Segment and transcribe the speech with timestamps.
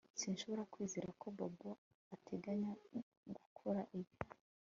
[0.19, 1.71] Sinshobora kwizera ko Bobo
[2.15, 2.71] ateganya
[3.37, 4.15] gukora ibi